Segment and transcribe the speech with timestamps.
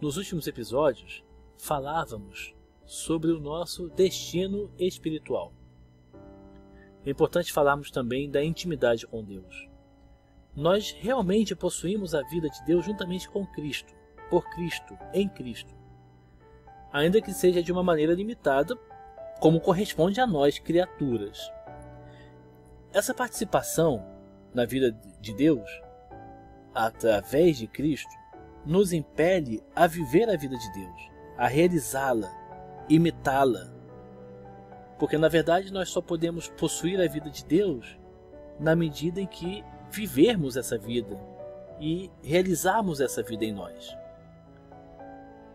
[0.00, 1.24] Nos últimos episódios,
[1.56, 2.54] falávamos
[2.86, 5.52] sobre o nosso destino espiritual.
[7.04, 9.68] É importante falarmos também da intimidade com Deus.
[10.54, 13.92] Nós realmente possuímos a vida de Deus juntamente com Cristo,
[14.30, 15.74] por Cristo, em Cristo.
[16.92, 18.76] Ainda que seja de uma maneira limitada,
[19.40, 21.50] como corresponde a nós, criaturas.
[22.92, 24.06] Essa participação
[24.54, 25.68] na vida de Deus,
[26.72, 28.17] através de Cristo,
[28.68, 32.30] nos impele a viver a vida de Deus, a realizá-la,
[32.86, 33.72] imitá-la.
[34.98, 37.98] Porque na verdade nós só podemos possuir a vida de Deus
[38.60, 41.18] na medida em que vivermos essa vida
[41.80, 43.96] e realizarmos essa vida em nós.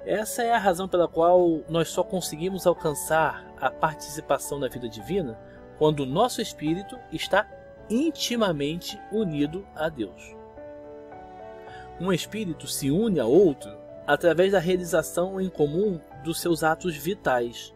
[0.04, 5.40] Essa é a razão pela qual nós só conseguimos alcançar a participação na vida divina
[5.78, 7.48] quando o nosso espírito está
[7.88, 10.43] intimamente unido a Deus.
[12.00, 13.72] Um espírito se une a outro
[14.06, 17.74] através da realização em comum dos seus atos vitais,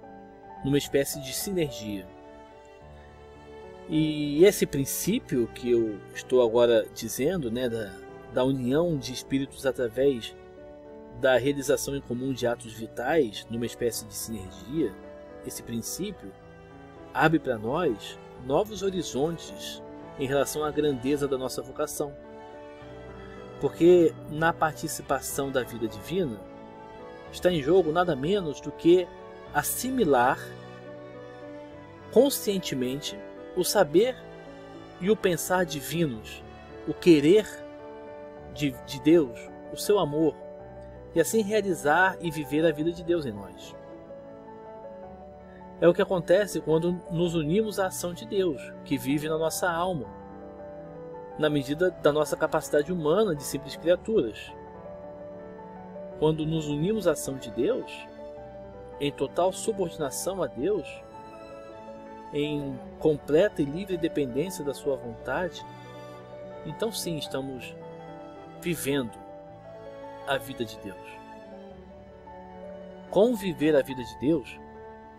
[0.63, 2.05] numa espécie de sinergia.
[3.89, 7.93] E esse princípio que eu estou agora dizendo, né, da,
[8.33, 10.35] da união de espíritos através
[11.21, 14.93] da realização em comum de atos vitais, numa espécie de sinergia,
[15.45, 16.31] esse princípio
[17.13, 19.81] abre para nós novos horizontes
[20.19, 22.13] em relação à grandeza da nossa vocação.
[23.59, 26.39] Porque na participação da vida divina
[27.31, 29.07] está em jogo nada menos do que
[29.53, 30.39] assimilar
[32.11, 33.17] conscientemente
[33.55, 34.15] o saber
[34.99, 36.43] e o pensar divinos,
[36.87, 37.45] o querer
[38.53, 39.39] de, de Deus,
[39.71, 40.35] o seu amor,
[41.13, 43.75] e assim realizar e viver a vida de Deus em nós.
[45.79, 49.69] É o que acontece quando nos unimos à ação de Deus, que vive na nossa
[49.69, 50.07] alma,
[51.37, 54.51] na medida da nossa capacidade humana de simples criaturas.
[56.19, 57.91] Quando nos unimos à ação de Deus,
[58.99, 60.87] em total subordinação a Deus,
[62.33, 65.63] em completa e livre dependência da Sua vontade,
[66.65, 67.75] então sim estamos
[68.59, 69.17] vivendo
[70.27, 70.97] a vida de Deus.
[73.11, 74.59] Conviver a vida de Deus,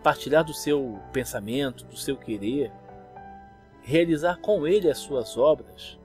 [0.03, 2.71] partilhar do seu pensamento, do seu querer,
[3.82, 5.98] realizar com Ele as suas obras,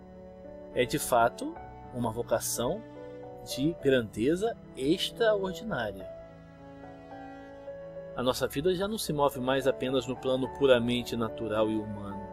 [0.73, 1.55] é de fato
[1.93, 2.81] uma vocação
[3.45, 6.07] de grandeza extraordinária.
[8.15, 12.27] A nossa vida já não se move mais apenas no plano puramente natural e humano,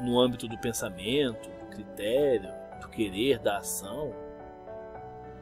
[0.00, 4.14] no âmbito do pensamento, do critério, do querer, da ação.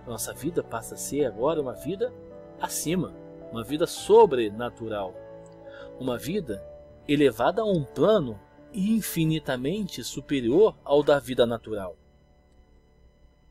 [0.07, 2.13] Nossa vida passa a ser agora uma vida
[2.61, 3.13] acima,
[3.51, 5.15] uma vida sobrenatural,
[6.01, 6.65] uma vida
[7.07, 8.41] elevada a um plano
[8.73, 11.97] infinitamente superior ao da vida natural.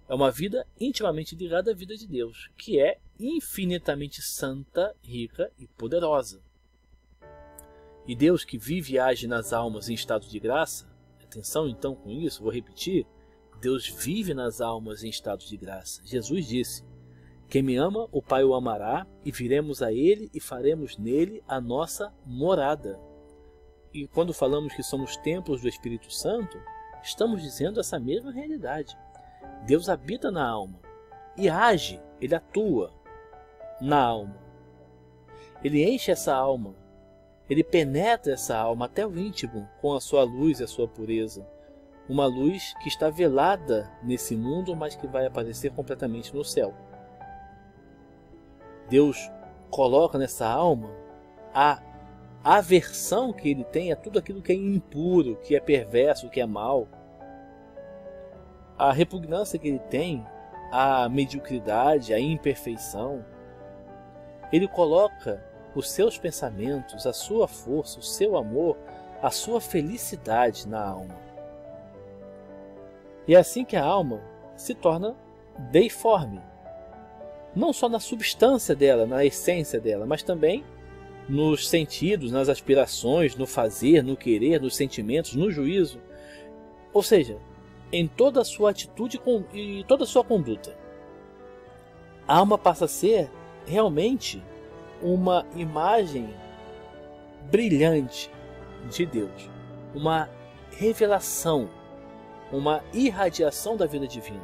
[0.07, 5.67] É uma vida intimamente ligada à vida de Deus, que é infinitamente santa, rica e
[5.67, 6.41] poderosa.
[8.05, 10.85] E Deus que vive e age nas almas em estado de graça,
[11.23, 13.07] atenção então com isso, vou repetir,
[13.61, 16.01] Deus vive nas almas em estado de graça.
[16.03, 16.83] Jesus disse:
[17.47, 21.61] Quem me ama, o Pai o amará, e viremos a ele e faremos nele a
[21.61, 22.99] nossa morada.
[23.93, 26.57] E quando falamos que somos templos do Espírito Santo,
[27.03, 28.97] estamos dizendo essa mesma realidade.
[29.65, 30.79] Deus habita na alma
[31.37, 32.91] e age, ele atua
[33.81, 34.35] na alma.
[35.63, 36.75] Ele enche essa alma,
[37.49, 41.45] ele penetra essa alma até o íntimo com a sua luz e a sua pureza.
[42.07, 46.73] Uma luz que está velada nesse mundo, mas que vai aparecer completamente no céu.
[48.89, 49.17] Deus
[49.69, 50.89] coloca nessa alma
[51.53, 51.81] a
[52.43, 56.45] aversão que ele tem a tudo aquilo que é impuro, que é perverso, que é
[56.45, 56.87] mal.
[58.77, 60.25] A repugnância que ele tem
[60.71, 63.23] à mediocridade, à imperfeição.
[64.51, 65.43] Ele coloca
[65.75, 68.77] os seus pensamentos, a sua força, o seu amor,
[69.21, 71.15] a sua felicidade na alma.
[73.27, 74.19] E é assim que a alma
[74.55, 75.15] se torna
[75.71, 76.41] deiforme.
[77.55, 80.63] Não só na substância dela, na essência dela, mas também
[81.31, 85.97] nos sentidos, nas aspirações, no fazer, no querer, nos sentimentos, no juízo.
[86.91, 87.37] Ou seja,
[87.89, 89.17] em toda a sua atitude
[89.53, 90.77] e toda a sua conduta.
[92.27, 93.31] A alma passa a ser
[93.65, 94.43] realmente
[95.01, 96.29] uma imagem
[97.49, 98.29] brilhante
[98.89, 99.49] de Deus,
[99.95, 100.29] uma
[100.71, 101.69] revelação,
[102.51, 104.43] uma irradiação da vida divina.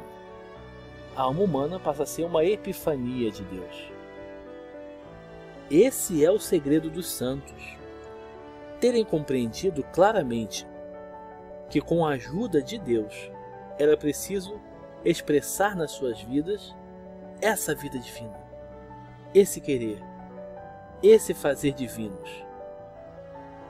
[1.14, 3.97] A alma humana passa a ser uma epifania de Deus.
[5.70, 7.76] Esse é o segredo dos santos.
[8.80, 10.66] Terem compreendido claramente
[11.68, 13.30] que, com a ajuda de Deus,
[13.78, 14.58] era preciso
[15.04, 16.74] expressar nas suas vidas
[17.40, 18.40] essa vida divina,
[19.34, 20.02] esse querer,
[21.02, 22.30] esse fazer divinos.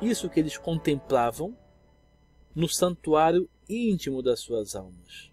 [0.00, 1.56] Isso que eles contemplavam
[2.54, 5.32] no santuário íntimo das suas almas.